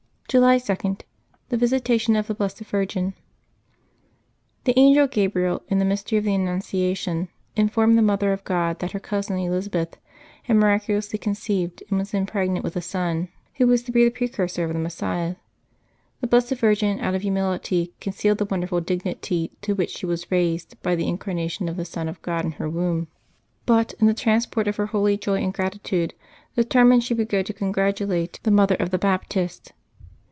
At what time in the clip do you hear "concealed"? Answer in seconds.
17.99-18.37